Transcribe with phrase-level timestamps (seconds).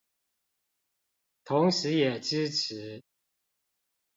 [1.45, 3.03] 同時也支持